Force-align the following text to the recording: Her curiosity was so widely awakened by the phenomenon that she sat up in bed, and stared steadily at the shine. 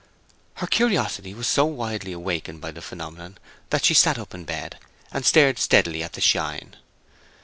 Her 0.55 0.65
curiosity 0.65 1.35
was 1.35 1.45
so 1.45 1.63
widely 1.65 2.11
awakened 2.11 2.59
by 2.59 2.71
the 2.71 2.81
phenomenon 2.81 3.37
that 3.69 3.85
she 3.85 3.93
sat 3.93 4.17
up 4.17 4.33
in 4.33 4.45
bed, 4.45 4.79
and 5.11 5.23
stared 5.23 5.59
steadily 5.59 6.01
at 6.01 6.13
the 6.13 6.21
shine. 6.21 6.75